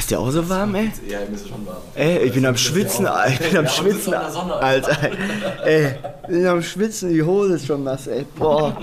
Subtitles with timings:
[0.00, 0.90] ist dir auch so warm, ey?
[1.06, 1.82] Ja, mir ist schon warm.
[1.94, 5.10] Ey, ich bin am Schwitzen, ich bin am Schwitzen, Alter.
[5.64, 8.26] Ey, ich bin am Schwitzen, die Hose ist schon nass, ey.
[8.36, 8.76] Boah.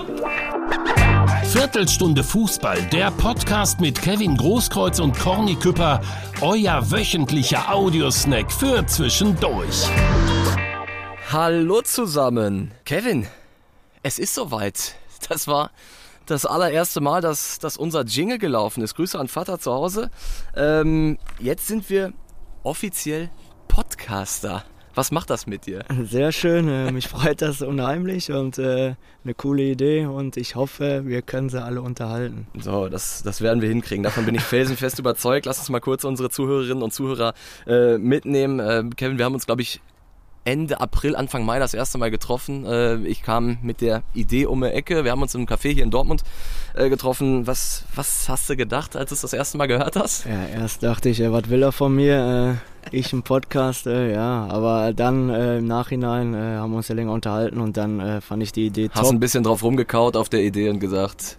[1.44, 6.00] Viertelstunde Fußball, der Podcast mit Kevin Großkreuz und Corny Küpper,
[6.40, 9.88] euer wöchentlicher Audiosnack für zwischendurch.
[11.32, 12.70] Hallo zusammen.
[12.84, 13.26] Kevin,
[14.04, 14.94] es ist soweit.
[15.28, 15.72] Das war
[16.30, 18.94] das allererste Mal, dass, dass unser Jingle gelaufen ist.
[18.94, 20.10] Grüße an Vater zu Hause.
[20.54, 22.12] Ähm, jetzt sind wir
[22.62, 23.30] offiziell
[23.68, 24.64] Podcaster.
[24.94, 25.84] Was macht das mit dir?
[26.02, 31.02] Sehr schön, äh, mich freut das unheimlich und äh, eine coole Idee und ich hoffe,
[31.04, 32.48] wir können sie alle unterhalten.
[32.58, 34.02] So, das, das werden wir hinkriegen.
[34.02, 35.46] Davon bin ich felsenfest überzeugt.
[35.46, 37.34] Lass uns mal kurz unsere Zuhörerinnen und Zuhörer
[37.68, 38.58] äh, mitnehmen.
[38.58, 39.80] Äh, Kevin, wir haben uns, glaube ich,
[40.48, 42.64] Ende April, Anfang Mai das erste Mal getroffen.
[42.64, 45.04] Äh, ich kam mit der Idee um die Ecke.
[45.04, 46.22] Wir haben uns im Café hier in Dortmund
[46.74, 47.46] äh, getroffen.
[47.46, 50.24] Was, was hast du gedacht, als du es das erste Mal gehört hast?
[50.24, 52.60] Ja, erst dachte ich, was will er von mir?
[52.90, 54.46] Äh, ich im Podcast, ja.
[54.48, 58.64] Aber dann im Nachhinein haben wir uns ja länger unterhalten und dann fand ich die
[58.64, 59.02] Idee top.
[59.02, 61.36] Hast ein bisschen drauf rumgekaut auf der Idee und gesagt,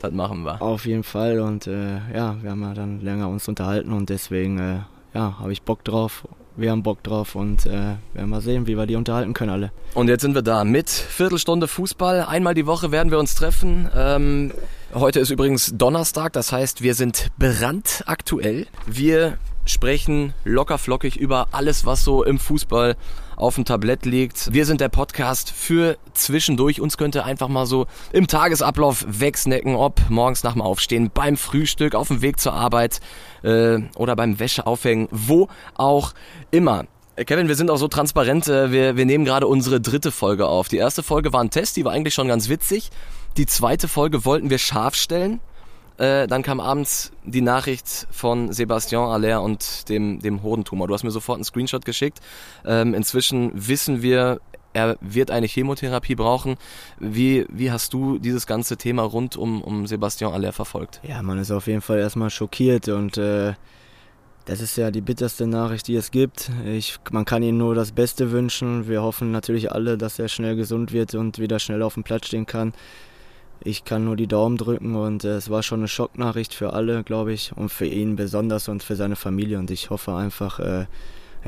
[0.00, 0.60] das machen wir.
[0.60, 5.38] Auf jeden Fall und ja, wir haben ja dann länger uns unterhalten und deswegen ja,
[5.38, 6.26] habe ich Bock drauf
[6.58, 9.72] wir haben Bock drauf und äh, werden mal sehen, wie wir die unterhalten können alle.
[9.94, 12.22] Und jetzt sind wir da mit Viertelstunde Fußball.
[12.22, 13.88] Einmal die Woche werden wir uns treffen.
[13.96, 14.52] Ähm,
[14.92, 18.66] heute ist übrigens Donnerstag, das heißt, wir sind brandaktuell.
[18.86, 22.96] Wir sprechen locker flockig über alles, was so im Fußball
[23.36, 24.52] auf dem Tablett liegt.
[24.52, 26.80] Wir sind der Podcast für zwischendurch.
[26.80, 31.94] Uns könnte einfach mal so im Tagesablauf wegsnacken, ob morgens nach dem Aufstehen, beim Frühstück,
[31.94, 33.00] auf dem Weg zur Arbeit
[33.42, 36.14] äh, oder beim Wäscheaufhängen, wo auch
[36.50, 36.86] immer.
[37.14, 40.46] Äh, Kevin, wir sind auch so transparent, äh, wir, wir nehmen gerade unsere dritte Folge
[40.46, 40.68] auf.
[40.68, 42.90] Die erste Folge war ein Test, die war eigentlich schon ganz witzig.
[43.36, 45.40] Die zweite Folge wollten wir scharf stellen.
[45.98, 50.86] Äh, dann kam abends die Nachricht von Sebastian Aller und dem, dem Hodentumor.
[50.86, 52.20] Du hast mir sofort einen Screenshot geschickt.
[52.64, 54.40] Ähm, inzwischen wissen wir,
[54.72, 56.56] er wird eine Chemotherapie brauchen.
[57.00, 61.00] Wie, wie hast du dieses ganze Thema rund um, um Sebastian Aller verfolgt?
[61.02, 63.54] Ja, man ist auf jeden Fall erstmal schockiert und äh,
[64.44, 66.50] das ist ja die bitterste Nachricht, die es gibt.
[66.64, 68.88] Ich, man kann ihm nur das Beste wünschen.
[68.88, 72.28] Wir hoffen natürlich alle, dass er schnell gesund wird und wieder schnell auf dem Platz
[72.28, 72.72] stehen kann
[73.64, 77.02] ich kann nur die Daumen drücken und äh, es war schon eine Schocknachricht für alle,
[77.04, 79.58] glaube ich, und für ihn besonders und für seine Familie.
[79.58, 80.86] Und ich hoffe einfach, äh,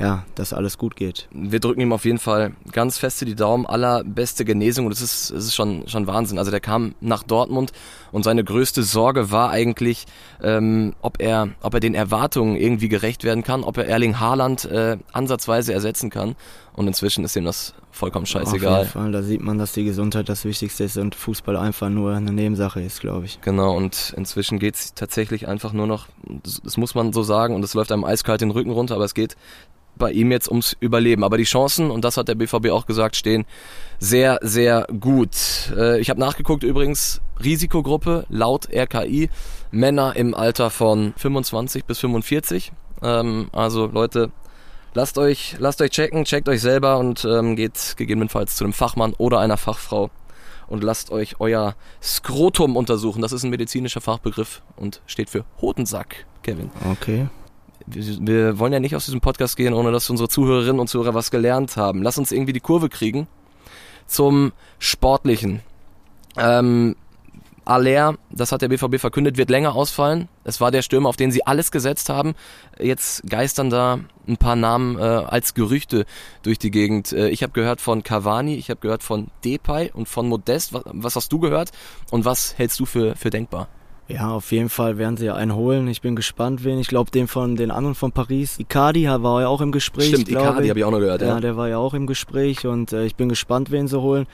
[0.01, 1.27] ja, dass alles gut geht.
[1.31, 5.31] Wir drücken ihm auf jeden Fall ganz feste die Daumen, allerbeste Genesung und es ist,
[5.31, 6.37] es ist schon, schon Wahnsinn.
[6.37, 7.71] Also der kam nach Dortmund
[8.11, 10.05] und seine größte Sorge war eigentlich,
[10.41, 14.65] ähm, ob, er, ob er den Erwartungen irgendwie gerecht werden kann, ob er Erling Haaland
[14.65, 16.35] äh, ansatzweise ersetzen kann.
[16.73, 18.73] Und inzwischen ist ihm das vollkommen scheißegal.
[18.73, 21.89] Auf jeden Fall, da sieht man, dass die Gesundheit das Wichtigste ist und Fußball einfach
[21.89, 23.41] nur eine Nebensache ist, glaube ich.
[23.41, 26.07] Genau, und inzwischen geht es tatsächlich einfach nur noch,
[26.63, 29.13] das muss man so sagen, und es läuft einem eiskalt den Rücken runter, aber es
[29.13, 29.35] geht
[30.01, 31.23] bei ihm jetzt ums Überleben.
[31.23, 33.45] Aber die Chancen, und das hat der BVB auch gesagt, stehen
[33.99, 35.71] sehr, sehr gut.
[35.77, 39.29] Äh, ich habe nachgeguckt übrigens, Risikogruppe laut RKI,
[39.69, 42.73] Männer im Alter von 25 bis 45.
[43.03, 44.31] Ähm, also Leute,
[44.95, 49.13] lasst euch, lasst euch checken, checkt euch selber und ähm, geht gegebenenfalls zu einem Fachmann
[49.19, 50.09] oder einer Fachfrau
[50.67, 53.21] und lasst euch euer Skrotum untersuchen.
[53.21, 56.71] Das ist ein medizinischer Fachbegriff und steht für Hodensack, Kevin.
[56.91, 57.27] Okay
[57.87, 61.31] wir, wollen ja nicht aus diesem Podcast gehen, ohne dass unsere Zuhörerinnen und Zuhörer was
[61.31, 62.01] gelernt haben.
[62.03, 63.27] Lass uns irgendwie die Kurve kriegen
[64.07, 65.61] zum Sportlichen.
[66.37, 66.95] Ähm,
[67.63, 70.27] Aller, das hat der BVB verkündet, wird länger ausfallen.
[70.43, 72.33] Es war der Stürmer, auf den sie alles gesetzt haben.
[72.79, 76.05] Jetzt geistern da ein paar Namen äh, als Gerüchte
[76.41, 77.13] durch die Gegend.
[77.13, 80.73] Äh, ich habe gehört von Cavani, ich habe gehört von Depay und von Modest.
[80.73, 81.71] Was, was, hast du gehört
[82.09, 83.67] und was hältst du für, für denkbar?
[84.07, 85.87] Ja, auf jeden Fall werden sie ja einen holen.
[85.87, 86.79] Ich bin gespannt, wen.
[86.79, 88.59] Ich glaube, den von den anderen von Paris.
[88.59, 90.09] Icardi war ja auch im Gespräch.
[90.09, 91.21] Stimmt, Icardi habe ich auch noch gehört.
[91.21, 93.99] Ja, ja, der war ja auch im Gespräch und äh, ich bin gespannt, wen sie
[94.01, 94.27] holen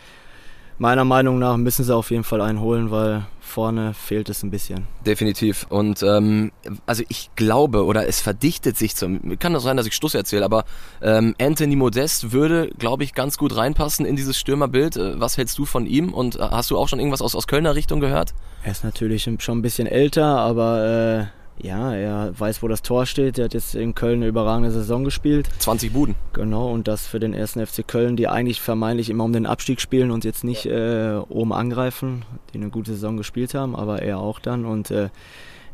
[0.77, 4.51] meiner Meinung nach müssen sie auf jeden Fall einen holen, weil vorne fehlt es ein
[4.51, 4.87] bisschen.
[5.05, 5.65] Definitiv.
[5.69, 6.51] Und ähm,
[6.85, 10.45] also ich glaube, oder es verdichtet sich zum, kann das sein, dass ich Stuss erzähle,
[10.45, 10.65] aber
[11.01, 14.97] ähm, Anthony Modest würde, glaube ich, ganz gut reinpassen in dieses Stürmerbild.
[14.97, 16.13] Äh, was hältst du von ihm?
[16.13, 18.33] Und äh, hast du auch schon irgendwas aus, aus Kölner Richtung gehört?
[18.63, 21.25] Er ist natürlich schon ein bisschen älter, aber äh,
[21.61, 23.37] ja, er weiß, wo das Tor steht.
[23.39, 25.49] Er hat jetzt in Köln eine überragende Saison gespielt.
[25.59, 26.15] 20 Buden.
[26.33, 29.81] Genau, und das für den ersten FC Köln, die eigentlich vermeintlich immer um den Abstieg
[29.81, 34.19] spielen und jetzt nicht äh, oben angreifen, die eine gute Saison gespielt haben, aber er
[34.19, 34.65] auch dann.
[34.65, 35.09] Und äh,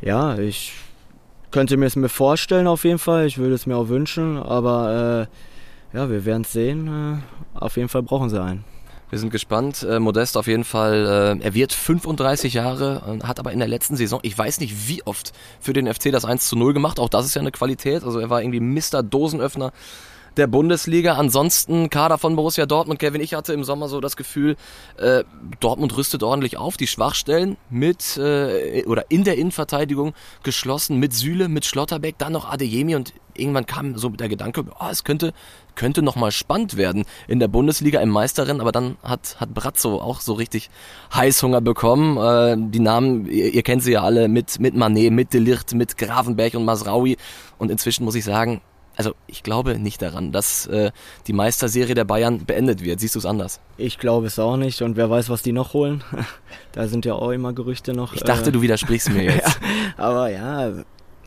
[0.02, 0.74] ja, ich
[1.52, 3.28] könnte mir es mir vorstellen auf jeden Fall.
[3.28, 5.28] Ich würde es mir auch wünschen, aber
[5.94, 6.88] äh, ja, wir werden es sehen.
[6.88, 8.64] Äh, auf jeden Fall brauchen sie einen.
[9.14, 9.84] Wir sind gespannt.
[9.88, 13.68] Äh, Modest auf jeden Fall, äh, er wird 35 Jahre, äh, hat aber in der
[13.68, 17.00] letzten Saison, ich weiß nicht wie oft, für den FC das 1 zu 0 gemacht.
[17.00, 18.04] Auch das ist ja eine Qualität.
[18.04, 19.04] Also er war irgendwie Mr.
[19.04, 19.72] Dosenöffner
[20.38, 21.14] der Bundesliga.
[21.14, 23.00] Ansonsten Kader von Borussia Dortmund.
[23.00, 24.56] Kevin, ich hatte im Sommer so das Gefühl,
[24.98, 25.24] äh,
[25.60, 26.78] Dortmund rüstet ordentlich auf.
[26.78, 30.14] Die Schwachstellen mit äh, oder in der Innenverteidigung
[30.44, 34.88] geschlossen mit Süle, mit Schlotterbeck, dann noch Adeyemi und irgendwann kam so der Gedanke, oh,
[34.90, 35.34] es könnte
[35.76, 40.00] könnte noch mal spannend werden in der Bundesliga im Meisterrennen, aber dann hat hat Brazzo
[40.00, 40.70] auch so richtig
[41.14, 42.18] Heißhunger bekommen.
[42.18, 45.98] Äh, die Namen, ihr, ihr, kennt sie ja alle mit mit Manet, mit Delicht, mit
[45.98, 47.18] Gravenberg und Masraui
[47.58, 48.62] und inzwischen muss ich sagen,
[48.96, 50.92] also ich glaube nicht daran, dass äh,
[51.28, 53.00] die Meisterserie der Bayern beendet wird.
[53.00, 53.60] Siehst du es anders?
[53.78, 56.04] Ich glaube es auch nicht und wer weiß, was die noch holen.
[56.72, 58.14] da sind ja auch immer Gerüchte noch.
[58.14, 59.60] Ich dachte, äh, du widersprichst mir jetzt.
[59.62, 60.72] ja, aber ja,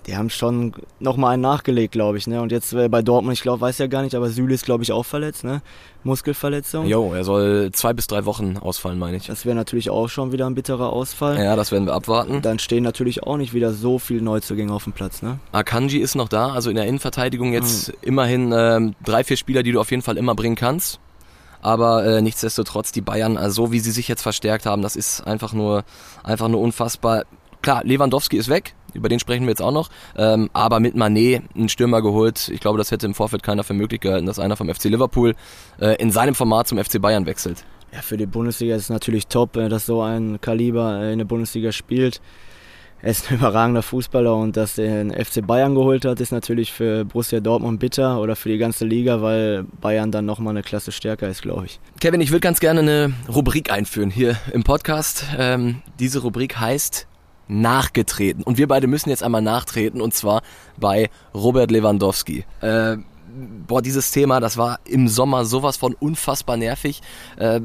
[0.06, 2.26] die haben schon nochmal einen nachgelegt, glaube ich.
[2.26, 2.40] Ne?
[2.40, 4.84] Und jetzt äh, bei Dortmund, ich glaube, weiß ja gar nicht, aber Süle ist, glaube
[4.84, 5.62] ich, auch verletzt, ne?
[6.04, 6.86] Muskelverletzung.
[6.86, 9.26] Jo, er soll zwei bis drei Wochen ausfallen, meine ich.
[9.26, 11.42] Das wäre natürlich auch schon wieder ein bitterer Ausfall.
[11.42, 12.42] Ja, das werden wir abwarten.
[12.42, 15.40] Dann stehen natürlich auch nicht wieder so viele Neuzugänge auf dem Platz, ne?
[15.50, 17.94] Akanji ist noch da, also in der Innenverteidigung jetzt mhm.
[18.02, 21.00] immerhin ähm, drei, vier Spieler, die du auf jeden Fall immer bringen kannst.
[21.60, 25.26] Aber äh, nichtsdestotrotz, die Bayern, also so wie sie sich jetzt verstärkt haben, das ist
[25.26, 25.82] einfach nur,
[26.22, 27.24] einfach nur unfassbar.
[27.60, 29.90] Klar, Lewandowski ist weg, über den sprechen wir jetzt auch noch.
[30.16, 32.48] Ähm, aber mit Manet einen Stürmer geholt.
[32.48, 35.34] Ich glaube, das hätte im Vorfeld keiner für möglich gehalten, dass einer vom FC Liverpool
[35.80, 37.64] äh, in seinem Format zum FC Bayern wechselt.
[37.92, 41.18] Ja, für die Bundesliga ist es natürlich top, äh, dass so ein Kaliber äh, in
[41.18, 42.20] der Bundesliga spielt.
[43.02, 46.72] Er ist ein überragender Fußballer und dass er den FC Bayern geholt hat, ist natürlich
[46.72, 50.92] für Borussia Dortmund bitter oder für die ganze Liga, weil Bayern dann nochmal eine Klasse
[50.92, 51.80] stärker ist, glaube ich.
[52.00, 55.24] Kevin, ich würde ganz gerne eine Rubrik einführen hier im Podcast.
[55.38, 57.06] Ähm, diese Rubrik heißt
[57.48, 58.42] nachgetreten.
[58.42, 60.42] Und wir beide müssen jetzt einmal nachtreten und zwar
[60.76, 62.44] bei Robert Lewandowski.
[62.60, 62.96] Äh,
[63.66, 67.02] boah, dieses Thema, das war im Sommer sowas von unfassbar nervig.
[67.38, 67.60] Äh,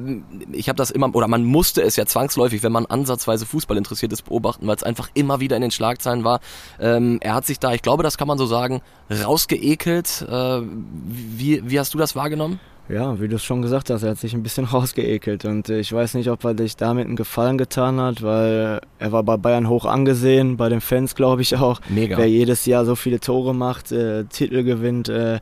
[0.52, 4.12] ich habe das immer, oder man musste es ja zwangsläufig, wenn man ansatzweise Fußball interessiert
[4.14, 6.40] ist, beobachten, weil es einfach immer wieder in den Schlagzeilen war.
[6.80, 10.26] Ähm, er hat sich da, ich glaube, das kann man so sagen, rausgeekelt.
[10.30, 12.60] Äh, wie, wie hast du das wahrgenommen?
[12.92, 15.80] Ja, wie du es schon gesagt hast, er hat sich ein bisschen rausgeekelt und äh,
[15.80, 19.38] ich weiß nicht, ob er dich damit einen Gefallen getan hat, weil er war bei
[19.38, 21.80] Bayern hoch angesehen, bei den Fans glaube ich auch.
[21.90, 22.18] Mega.
[22.18, 25.40] Wer jedes Jahr so viele Tore macht, äh, Titel gewinnt, äh,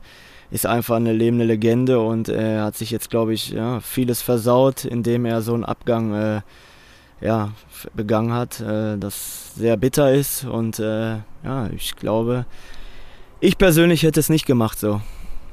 [0.50, 4.84] ist einfach eine lebende Legende und er hat sich jetzt glaube ich ja, vieles versaut,
[4.84, 6.40] indem er so einen Abgang äh,
[7.20, 7.52] ja,
[7.94, 12.46] begangen hat, äh, das sehr bitter ist und äh, ja, ich glaube,
[13.40, 15.00] ich persönlich hätte es nicht gemacht so.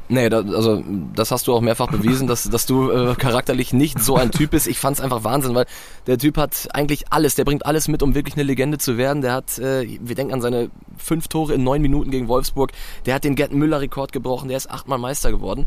[0.09, 0.83] Nee, da, also
[1.13, 4.51] das hast du auch mehrfach bewiesen, dass, dass du äh, charakterlich nicht so ein Typ
[4.51, 4.67] bist.
[4.67, 5.65] Ich fand's einfach Wahnsinn, weil
[6.05, 9.21] der Typ hat eigentlich alles, der bringt alles mit, um wirklich eine Legende zu werden.
[9.21, 12.71] Der hat, äh, wir denken an seine fünf Tore in neun Minuten gegen Wolfsburg,
[13.05, 15.65] der hat den Gerd Müller-Rekord gebrochen, der ist achtmal Meister geworden.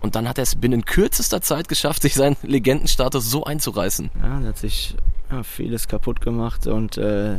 [0.00, 4.10] Und dann hat er es binnen kürzester Zeit geschafft, sich seinen Legendenstatus so einzureißen.
[4.22, 4.94] Ja, der hat sich
[5.30, 7.38] ja, vieles kaputt gemacht und äh,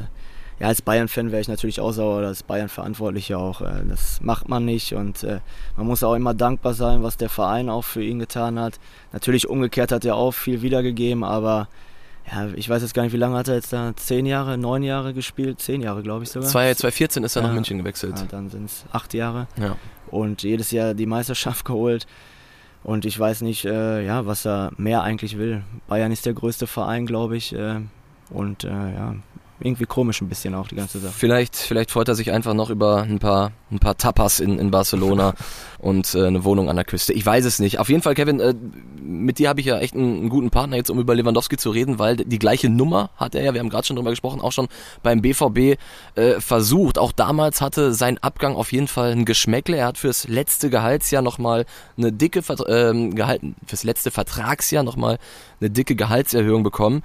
[0.59, 3.61] ja, als Bayern-Fan wäre ich natürlich auch sauer, als Bayern-Verantwortliche auch.
[3.61, 5.39] Äh, das macht man nicht und äh,
[5.77, 8.79] man muss auch immer dankbar sein, was der Verein auch für ihn getan hat.
[9.13, 11.69] Natürlich umgekehrt hat er auch viel wiedergegeben, aber
[12.31, 13.93] ja, ich weiß jetzt gar nicht, wie lange hat er jetzt da?
[13.95, 15.59] Zehn Jahre, neun Jahre gespielt?
[15.61, 16.47] Zehn Jahre, glaube ich sogar.
[16.47, 18.19] 2014 ist er ja, nach München gewechselt.
[18.19, 19.47] Ja, dann sind es acht Jahre.
[19.57, 19.77] Ja.
[20.11, 22.05] Und jedes Jahr die Meisterschaft geholt.
[22.83, 25.63] Und ich weiß nicht, äh, ja, was er mehr eigentlich will.
[25.87, 27.53] Bayern ist der größte Verein, glaube ich.
[27.53, 27.81] Äh,
[28.29, 29.15] und äh, ja,
[29.61, 31.13] irgendwie komisch ein bisschen auch die ganze Sache.
[31.15, 34.71] Vielleicht, vielleicht freut er sich einfach noch über ein paar, ein paar Tapas in, in
[34.71, 35.33] Barcelona
[35.79, 37.13] und äh, eine Wohnung an der Küste.
[37.13, 37.79] Ich weiß es nicht.
[37.79, 38.53] Auf jeden Fall, Kevin, äh,
[39.01, 41.71] mit dir habe ich ja echt einen, einen, guten Partner jetzt, um über Lewandowski zu
[41.71, 44.51] reden, weil die gleiche Nummer hat er ja, wir haben gerade schon drüber gesprochen, auch
[44.51, 44.67] schon
[45.03, 45.77] beim BVB
[46.15, 46.97] äh, versucht.
[46.97, 49.77] Auch damals hatte sein Abgang auf jeden Fall ein Geschmäckle.
[49.77, 51.65] Er hat fürs letzte Gehaltsjahr nochmal
[51.97, 55.17] eine dicke, äh, gehalten, fürs letzte Vertragsjahr nochmal
[55.59, 57.03] eine dicke Gehaltserhöhung bekommen.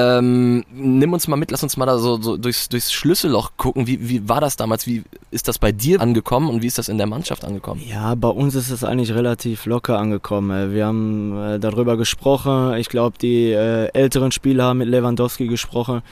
[0.00, 3.88] Ähm, nimm uns mal mit, lass uns mal da so, so durchs, durchs Schlüsselloch gucken.
[3.88, 4.86] Wie, wie war das damals?
[4.86, 5.02] Wie
[5.32, 7.82] ist das bei dir angekommen und wie ist das in der Mannschaft angekommen?
[7.84, 10.56] Ja, bei uns ist es eigentlich relativ locker angekommen.
[10.56, 12.74] Äh, wir haben äh, darüber gesprochen.
[12.74, 16.02] Ich glaube, die äh, älteren Spieler haben mit Lewandowski gesprochen.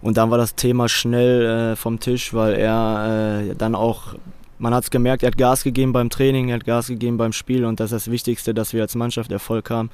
[0.00, 4.14] Und dann war das Thema schnell vom Tisch, weil er dann auch,
[4.58, 7.32] man hat es gemerkt, er hat Gas gegeben beim Training, er hat Gas gegeben beim
[7.32, 9.90] Spiel und das ist das Wichtigste, dass wir als Mannschaft Erfolg haben.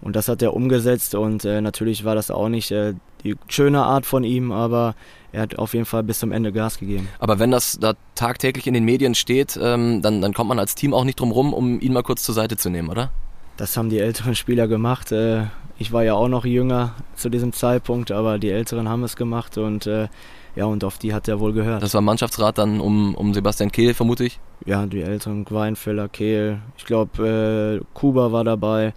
[0.00, 3.82] Und das hat er umgesetzt und äh, natürlich war das auch nicht äh, die schöne
[3.82, 4.94] Art von ihm, aber
[5.32, 7.08] er hat auf jeden Fall bis zum Ende Gas gegeben.
[7.18, 10.74] Aber wenn das da tagtäglich in den Medien steht, ähm, dann, dann kommt man als
[10.74, 13.10] Team auch nicht drum rum, um ihn mal kurz zur Seite zu nehmen, oder?
[13.56, 15.12] Das haben die älteren Spieler gemacht.
[15.12, 15.44] Äh,
[15.78, 19.58] ich war ja auch noch jünger zu diesem Zeitpunkt, aber die Älteren haben es gemacht
[19.58, 20.08] und äh,
[20.54, 21.82] ja, und auf die hat er wohl gehört.
[21.82, 24.40] Das war Mannschaftsrat dann um, um Sebastian Kehl, vermute ich?
[24.64, 26.60] Ja, die Älteren, Weinfeller, Kehl.
[26.78, 28.94] Ich glaube, äh, Kuba war dabei.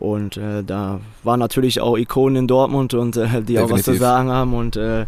[0.00, 3.94] Und äh, da waren natürlich auch Ikonen in Dortmund und äh, die auch was zu
[3.94, 5.04] sagen haben und äh,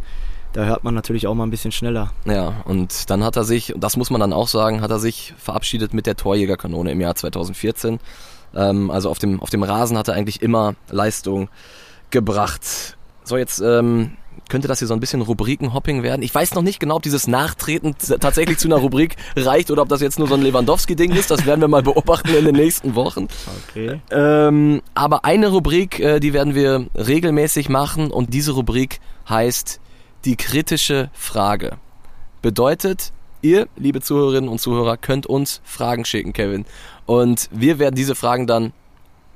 [0.52, 2.12] da hört man natürlich auch mal ein bisschen schneller.
[2.26, 5.32] Ja, und dann hat er sich, das muss man dann auch sagen, hat er sich
[5.38, 8.00] verabschiedet mit der Torjägerkanone im Jahr 2014.
[8.54, 11.48] Ähm, also auf dem, auf dem Rasen hat er eigentlich immer Leistung
[12.10, 12.98] gebracht.
[13.24, 14.12] So, jetzt ähm,
[14.48, 16.22] könnte das hier so ein bisschen Rubrikenhopping werden.
[16.22, 19.88] Ich weiß noch nicht genau, ob dieses Nachtreten tatsächlich zu einer Rubrik reicht oder ob
[19.88, 21.30] das jetzt nur so ein Lewandowski-Ding ist.
[21.30, 23.28] Das werden wir mal beobachten in den nächsten Wochen.
[23.68, 24.00] Okay.
[24.10, 29.80] Ähm, aber eine Rubrik, äh, die werden wir regelmäßig machen und diese Rubrik heißt
[30.24, 31.78] die kritische Frage.
[32.42, 36.64] Bedeutet, ihr, liebe Zuhörerinnen und Zuhörer, könnt uns Fragen schicken, Kevin.
[37.06, 38.72] Und wir werden diese Fragen dann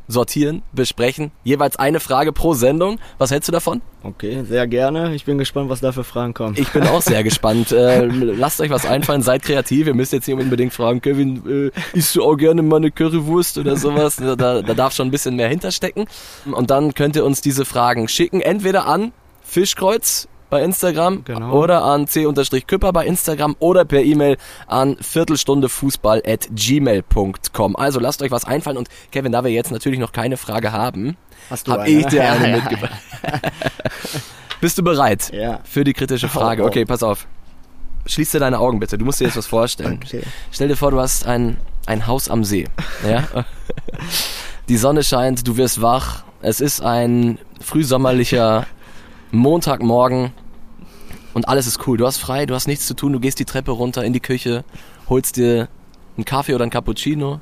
[0.08, 1.30] sortieren, besprechen.
[1.44, 2.98] Jeweils eine Frage pro Sendung.
[3.18, 3.82] Was hältst du davon?
[4.02, 5.14] Okay, sehr gerne.
[5.14, 6.54] Ich bin gespannt, was da für Fragen kommen.
[6.58, 7.75] Ich bin auch sehr gespannt.
[7.86, 9.86] Äh, lasst euch was einfallen, seid kreativ.
[9.86, 13.58] Ihr müsst jetzt nicht unbedingt fragen, Kevin, äh, isst du auch gerne mal eine Currywurst
[13.58, 14.16] oder sowas?
[14.16, 16.06] Da, da darf schon ein bisschen mehr hinterstecken.
[16.50, 21.52] Und dann könnt ihr uns diese Fragen schicken, entweder an Fischkreuz bei Instagram genau.
[21.52, 24.36] oder an c-küpper bei Instagram oder per E-Mail
[24.66, 27.76] an viertelstundefußball at gmail.com.
[27.76, 31.16] Also lasst euch was einfallen und Kevin, da wir jetzt natürlich noch keine Frage haben,
[31.68, 33.00] habe ich dir eine ja, mitgebracht.
[33.22, 33.40] Ja.
[34.60, 35.60] Bist du bereit ja.
[35.64, 36.64] für die kritische Frage?
[36.64, 37.26] Okay, pass auf.
[38.06, 38.96] Schließ dir deine Augen bitte.
[38.96, 40.00] Du musst dir jetzt was vorstellen.
[40.02, 40.22] Okay.
[40.52, 42.68] Stell dir vor, du hast ein, ein Haus am See.
[43.06, 43.24] Ja?
[44.68, 46.24] Die Sonne scheint, du wirst wach.
[46.40, 48.66] Es ist ein frühsommerlicher
[49.38, 50.32] Montagmorgen
[51.34, 51.96] und alles ist cool.
[51.96, 54.20] Du hast frei, du hast nichts zu tun, du gehst die Treppe runter in die
[54.20, 54.64] Küche,
[55.08, 55.68] holst dir
[56.16, 57.40] einen Kaffee oder einen Cappuccino.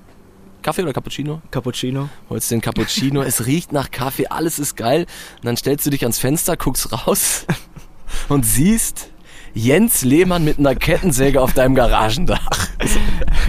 [0.63, 1.43] Kaffee oder Cappuccino?
[1.51, 2.09] Cappuccino.
[2.31, 5.07] Holst dir einen Cappuccino, es riecht nach Kaffee, alles ist geil.
[5.37, 7.47] Und dann stellst du dich ans Fenster, guckst raus
[8.29, 9.11] und siehst
[9.55, 12.69] Jens Lehmann mit einer Kettensäge auf deinem Garagendach.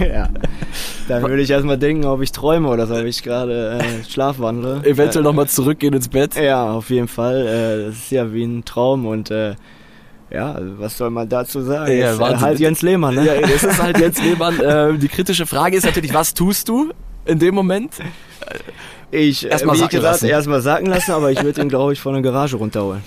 [0.00, 0.28] ja.
[1.08, 4.82] Dann würde ich erstmal denken, ob ich träume oder so, ob ich gerade äh, schlafwandle.
[4.84, 6.36] Eventuell äh, nochmal zurückgehen ins Bett.
[6.36, 7.46] Ja, auf jeden Fall.
[7.46, 9.56] Äh, das ist ja wie ein Traum und äh,
[10.30, 11.96] ja, was soll man dazu sagen?
[11.96, 13.26] Ja, ist, äh, halt Jens Lehmann, ne?
[13.26, 14.60] Ja, es ist halt Jens Lehmann.
[14.60, 16.92] Äh, die kritische Frage ist natürlich, was tust du
[17.24, 17.94] in dem Moment?
[19.10, 22.22] Ich, erstmal wie gesagt, erstmal sacken lassen, aber ich würde ihn, glaube ich, von der
[22.22, 23.02] Garage runterholen.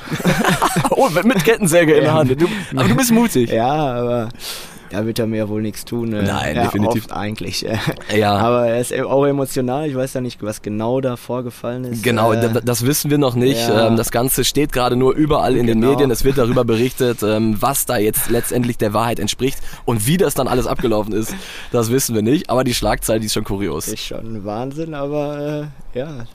[0.92, 2.42] oh, mit Kettensäge in der Hand.
[2.42, 3.52] Du, aber du bist mutig.
[3.52, 4.30] Ja, aber
[4.90, 6.14] da wird er mir wohl nichts tun.
[6.14, 7.06] Äh, Nein, ja, definitiv.
[7.06, 7.66] Oft eigentlich.
[8.16, 8.36] ja.
[8.36, 9.88] Aber er ist auch emotional.
[9.88, 12.04] Ich weiß ja nicht, was genau da vorgefallen ist.
[12.04, 13.68] Genau, äh, das wissen wir noch nicht.
[13.68, 13.88] Ja.
[13.88, 15.82] Ähm, das Ganze steht gerade nur überall in genau.
[15.82, 16.12] den Medien.
[16.12, 20.34] Es wird darüber berichtet, ähm, was da jetzt letztendlich der Wahrheit entspricht und wie das
[20.34, 21.36] dann alles abgelaufen ist.
[21.72, 22.50] Das wissen wir nicht.
[22.50, 23.88] Aber die Schlagzeile, die ist schon kurios.
[23.88, 26.26] Ist schon Wahnsinn, aber äh, ja,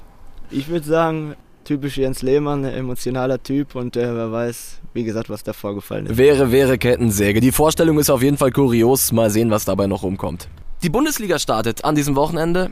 [0.50, 1.34] ich würde sagen,
[1.64, 6.16] typisch Jens Lehmann, emotionaler Typ und äh, wer weiß, wie gesagt, was da vorgefallen ist.
[6.16, 7.40] Wäre, wäre Kettensäge.
[7.40, 9.12] Die Vorstellung ist auf jeden Fall kurios.
[9.12, 10.48] Mal sehen, was dabei noch rumkommt.
[10.82, 12.70] Die Bundesliga startet an diesem Wochenende.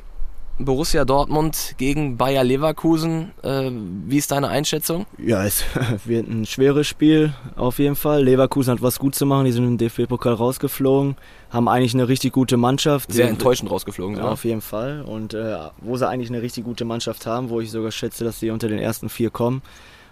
[0.58, 3.32] Borussia Dortmund gegen Bayer Leverkusen.
[3.42, 3.70] Äh,
[4.06, 5.06] wie ist deine Einschätzung?
[5.18, 5.64] Ja, es
[6.04, 8.22] wird ein schweres Spiel auf jeden Fall.
[8.22, 9.46] Leverkusen hat was gut zu machen.
[9.46, 11.16] Die sind im DFB-Pokal rausgeflogen,
[11.52, 13.12] haben eigentlich eine richtig gute Mannschaft.
[13.12, 14.25] Sehr enttäuschend rausgeflogen, ja.
[14.25, 15.02] Auf jeden Fall.
[15.02, 18.40] Und äh, wo sie eigentlich eine richtig gute Mannschaft haben, wo ich sogar schätze, dass
[18.40, 19.62] sie unter den ersten vier kommen.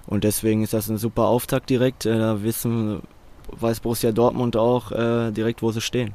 [0.06, 2.04] Und deswegen ist das ein super Auftakt direkt.
[2.04, 3.00] Äh, da wissen,
[3.52, 6.14] weiß Borussia Dortmund auch äh, direkt, wo sie stehen.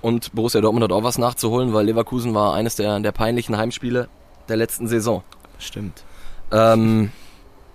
[0.00, 4.08] Und Borussia Dortmund hat auch was nachzuholen, weil Leverkusen war eines der, der peinlichen Heimspiele
[4.48, 5.22] der letzten Saison.
[5.58, 6.02] Stimmt.
[6.50, 7.12] Ähm,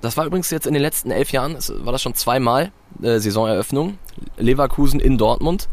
[0.01, 3.97] das war übrigens jetzt in den letzten elf Jahren, war das schon zweimal äh, Saisoneröffnung.
[4.37, 5.69] Leverkusen in Dortmund.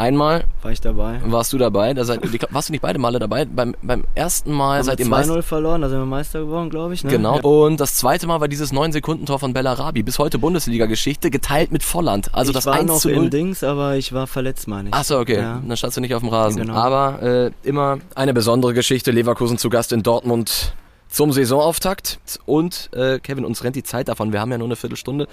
[0.00, 1.20] Einmal war ich dabei.
[1.26, 1.92] Warst du dabei?
[1.92, 2.20] Da seid,
[2.54, 3.44] warst du nicht beide Male dabei?
[3.44, 5.34] Beim, beim ersten Mal Haben seid ihr Meister.
[5.34, 7.04] 2-0 verloren, da sind wir Meister geworden, glaube ich.
[7.04, 7.10] Ne?
[7.10, 7.36] Genau.
[7.36, 7.42] Ja.
[7.42, 10.02] Und das zweite Mal war dieses 9-Sekunden-Tor von Bellarabi.
[10.02, 12.34] Bis heute Bundesliga-Geschichte, geteilt mit Volland.
[12.34, 13.24] Also ich das war 1 noch zu 0.
[13.24, 14.94] im Dings, aber ich war verletzt, meine ich.
[14.94, 15.36] Achso, okay.
[15.36, 15.62] Ja.
[15.62, 16.62] Dann standst du nicht auf dem Rasen.
[16.62, 16.72] Genau.
[16.72, 19.10] Aber äh, immer eine besondere Geschichte.
[19.10, 20.72] Leverkusen zu Gast in Dortmund
[21.10, 22.20] zum Saisonauftakt.
[22.46, 24.32] Und äh, Kevin, uns rennt die Zeit davon.
[24.32, 25.28] Wir haben ja nur eine Viertelstunde.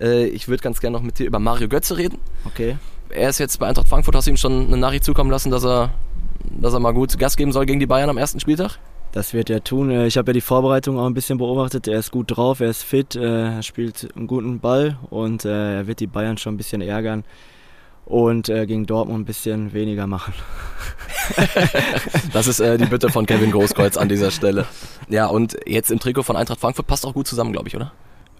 [0.00, 2.18] Äh, ich würde ganz gerne noch mit dir über Mario Götze reden.
[2.44, 2.76] Okay
[3.12, 5.64] er ist jetzt bei Eintracht Frankfurt, hast du ihm schon eine Nachricht zukommen lassen, dass
[5.64, 5.90] er,
[6.50, 8.78] dass er mal gut Gas geben soll gegen die Bayern am ersten Spieltag?
[9.12, 9.90] Das wird er tun.
[9.90, 11.86] Äh, ich habe ja die Vorbereitung auch ein bisschen beobachtet.
[11.86, 15.78] Er ist gut drauf, er ist fit, äh, er spielt einen guten Ball und äh,
[15.78, 17.24] er wird die Bayern schon ein bisschen ärgern
[18.04, 20.34] und gegen Dortmund ein bisschen weniger machen.
[22.32, 24.66] das ist die Bitte von Kevin Großkreuz an dieser Stelle.
[25.08, 27.92] Ja, und jetzt im Trikot von Eintracht Frankfurt passt auch gut zusammen, glaube ich, oder?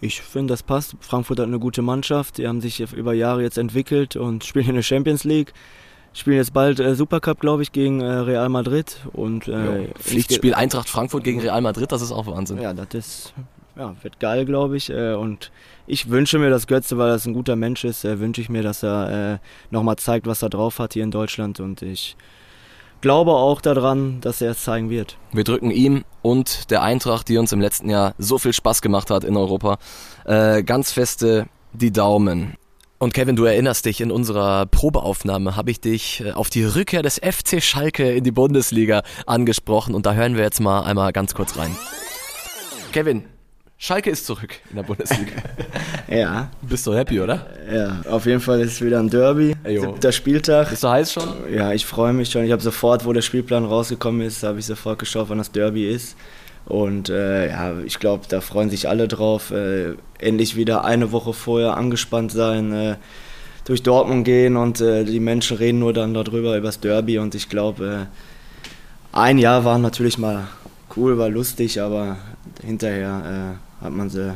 [0.03, 0.97] Ich finde, das passt.
[0.99, 2.39] Frankfurt hat eine gute Mannschaft.
[2.39, 5.53] Die haben sich über Jahre jetzt entwickelt und spielen in der Champions League.
[6.13, 8.97] Spielen jetzt bald äh, Supercup, glaube ich, gegen äh, Real Madrid.
[9.13, 12.61] Und, äh, Pflichtspiel Eintracht Frankfurt gegen Real Madrid, das ist auch Wahnsinn.
[12.61, 13.35] Ja, das ist,
[13.77, 14.91] ja, wird geil, glaube ich.
[14.91, 15.53] Äh, und
[15.87, 18.65] ich wünsche mir, dass Götze, weil er ein guter Mensch ist, äh, wünsche ich mir,
[18.65, 19.39] dass er äh,
[19.71, 21.61] nochmal zeigt, was er drauf hat hier in Deutschland.
[21.61, 22.17] Und ich
[23.03, 25.19] glaube auch daran, dass er es zeigen wird.
[25.33, 29.11] Wir drücken ihm und der Eintracht, die uns im letzten Jahr so viel Spaß gemacht
[29.11, 29.77] hat in Europa,
[30.25, 32.55] äh, ganz feste die Daumen.
[32.99, 37.03] Und Kevin, du erinnerst dich, in unserer Probeaufnahme habe ich dich äh, auf die Rückkehr
[37.03, 41.35] des FC Schalke in die Bundesliga angesprochen und da hören wir jetzt mal einmal ganz
[41.35, 41.77] kurz rein.
[42.93, 43.25] Kevin,
[43.85, 45.33] Schalke ist zurück in der Bundesliga.
[46.09, 46.49] ja.
[46.63, 47.49] Bist du happy, oder?
[47.69, 49.57] Ja, auf jeden Fall ist es wieder ein Derby.
[49.65, 49.81] Ejo.
[49.81, 50.71] Siebter Spieltag.
[50.71, 51.29] Bist du heiß schon?
[51.53, 52.45] Ja, ich freue mich schon.
[52.45, 55.91] Ich habe sofort, wo der Spielplan rausgekommen ist, habe ich sofort geschaut, wann das Derby
[55.91, 56.17] ist.
[56.65, 59.51] Und äh, ja, ich glaube, da freuen sich alle drauf.
[59.51, 62.97] Äh, endlich wieder eine Woche vorher angespannt sein, äh,
[63.65, 67.19] durch Dortmund gehen und äh, die Menschen reden nur dann darüber, über das Derby.
[67.19, 70.47] Und ich glaube, äh, ein Jahr war natürlich mal
[70.97, 72.19] cool, war lustig, aber
[72.65, 74.35] hinterher äh, hat man sie,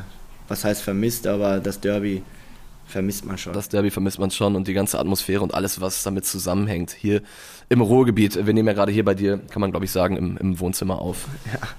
[0.49, 2.23] was heißt vermisst, aber das Derby
[2.87, 3.53] vermisst man schon.
[3.53, 6.93] Das Derby vermisst man schon und die ganze Atmosphäre und alles, was damit zusammenhängt.
[6.93, 7.23] Hier
[7.69, 10.37] im Ruhrgebiet, wir nehmen ja gerade hier bei dir, kann man glaube ich sagen, im,
[10.37, 11.27] im Wohnzimmer auf.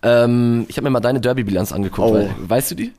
[0.04, 0.24] Ja.
[0.24, 2.10] Ähm, ich habe mir mal deine Derby-Bilanz angeguckt.
[2.10, 2.14] Oh.
[2.14, 2.92] Weil, weißt du die?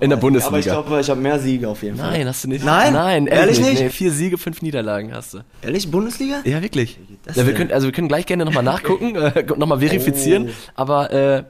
[0.00, 0.48] In der Bundesliga.
[0.48, 2.10] Aber ich glaube, ich habe mehr Siege auf jeden Fall.
[2.10, 2.64] Nein, hast du nicht.
[2.64, 2.92] Nein?
[2.92, 3.82] Nein, Ehrlich ehrlich nicht?
[3.82, 5.38] Nee, vier Siege, fünf Niederlagen hast du.
[5.62, 6.40] Ehrlich, Bundesliga?
[6.44, 6.98] Ja, wirklich.
[7.32, 10.48] Ja, wir können, also wir können gleich gerne nochmal nachgucken, äh, nochmal verifizieren.
[10.48, 10.70] Oh.
[10.74, 11.44] Aber äh,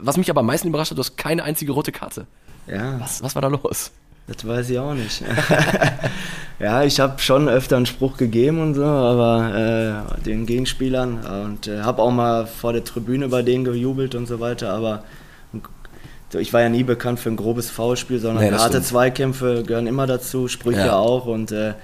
[0.00, 2.26] was mich aber am meisten überrascht hat, du hast keine einzige rote Karte.
[2.66, 3.90] Ja, Was, was war da los?
[4.28, 5.22] das weiß ich auch nicht.
[6.58, 11.68] ja, ich habe schon öfter einen Spruch gegeben und so, aber äh, den Gegenspielern und
[11.68, 15.04] äh, habe auch mal vor der Tribüne bei denen gejubelt und so weiter, aber
[16.32, 18.86] so, ich war ja nie bekannt für ein grobes Foulspiel, sondern Nee, harte stimmt.
[18.86, 20.96] Zweikämpfe gehören immer dazu, Sprüche Ja.
[20.96, 21.74] auch und äh,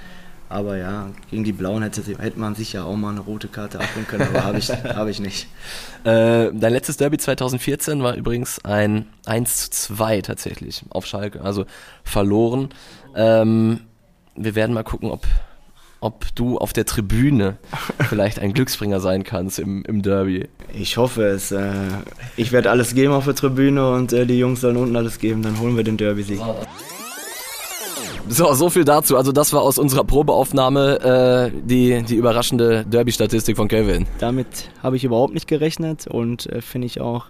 [0.53, 4.07] aber ja, gegen die Blauen hätte, hätte man sicher auch mal eine rote Karte abholen
[4.07, 5.49] können, aber habe ich, hab ich nicht.
[6.05, 11.65] Äh, dein letztes Derby 2014 war übrigens ein 1 zu 2 tatsächlich auf Schalke, also
[12.05, 12.69] verloren.
[13.17, 13.81] Ähm,
[14.37, 15.27] wir werden mal gucken, ob,
[16.01, 17.57] ob du auf der Tribüne
[18.09, 20.49] vielleicht ein Glücksbringer sein kannst im, im Derby.
[20.75, 21.53] Ich hoffe es.
[21.53, 21.73] Äh,
[22.37, 25.43] ich werde alles geben auf der Tribüne und äh, die Jungs sollen unten alles geben,
[25.43, 26.41] dann holen wir den Derby-Sieg.
[28.33, 29.19] So, so viel dazu.
[29.19, 34.07] Also das war aus unserer Probeaufnahme äh, die, die überraschende Derby-Statistik von Kevin.
[34.21, 37.27] Damit habe ich überhaupt nicht gerechnet und äh, finde ich auch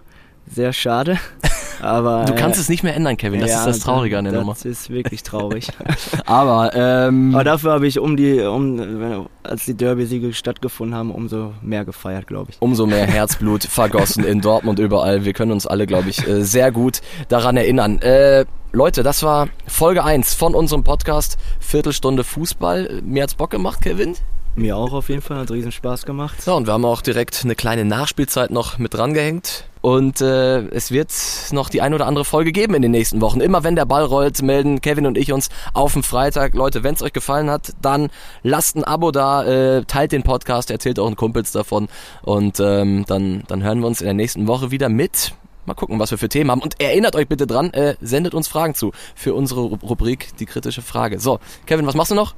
[0.49, 1.19] sehr schade.
[1.81, 3.41] Aber Du kannst es nicht mehr ändern, Kevin.
[3.41, 4.55] Das ja, ist das Traurige an der das Nummer.
[4.63, 5.67] ist wirklich traurig.
[6.25, 11.51] Aber, ähm, Aber dafür habe ich um die, um, als die Derby-Siege stattgefunden haben, umso
[11.61, 12.61] mehr gefeiert, glaube ich.
[12.61, 15.25] umso mehr Herzblut vergossen in Dortmund überall.
[15.25, 17.99] Wir können uns alle, glaube ich, äh, sehr gut daran erinnern.
[18.01, 23.03] Äh, Leute, das war Folge 1 von unserem Podcast Viertelstunde Fußball.
[23.03, 24.15] Mir hat's Bock gemacht, Kevin.
[24.55, 26.41] Mir auch auf jeden Fall, hat riesen Spaß gemacht.
[26.41, 29.65] So, und wir haben auch direkt eine kleine Nachspielzeit noch mit drangehängt.
[29.81, 31.11] Und äh, es wird
[31.51, 33.41] noch die ein oder andere Folge geben in den nächsten Wochen.
[33.41, 36.55] Immer wenn der Ball rollt, melden Kevin und ich uns auf den Freitag.
[36.55, 38.09] Leute, wenn es euch gefallen hat, dann
[38.41, 41.89] lasst ein Abo da, äh, teilt den Podcast, erzählt euren Kumpels davon.
[42.23, 45.33] Und ähm, dann, dann hören wir uns in der nächsten Woche wieder mit.
[45.65, 46.61] Mal gucken, was wir für Themen haben.
[46.61, 50.45] Und erinnert euch bitte dran, äh, sendet uns Fragen zu für unsere Ru- Rubrik Die
[50.45, 51.19] kritische Frage.
[51.19, 52.35] So, Kevin, was machst du noch?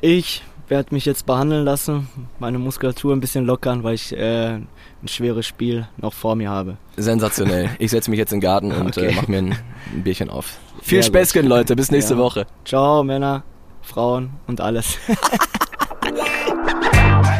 [0.00, 2.08] Ich werde mich jetzt behandeln lassen,
[2.40, 4.68] meine Muskulatur ein bisschen lockern, weil ich äh, ein
[5.06, 6.76] schweres Spiel noch vor mir habe.
[6.96, 7.70] Sensationell.
[7.78, 9.12] Ich setze mich jetzt in den Garten und äh, Okay.
[9.16, 9.56] mach mir ein,
[9.94, 10.58] ein Bierchen auf.
[10.82, 11.06] Viel gut.
[11.06, 11.76] Späßchen, Leute.
[11.76, 12.20] Bis nächste Ja.
[12.20, 12.46] Woche.
[12.64, 13.44] Ciao, Männer,
[13.80, 14.98] Frauen und alles.